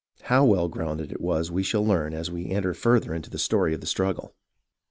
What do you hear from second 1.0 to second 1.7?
it was we